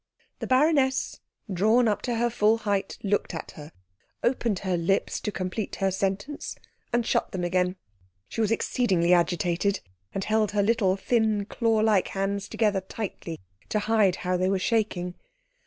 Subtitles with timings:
[0.39, 1.19] The baroness,
[1.53, 3.71] drawn up to her full height, looked at her,
[4.23, 6.55] opened her lips to complete her sentence,
[6.91, 7.75] and shut them again.
[8.27, 9.79] She was exceedingly agitated,
[10.11, 12.81] and held her little thin, claw like hands tightly together
[13.69, 15.13] to hide how they were shaking.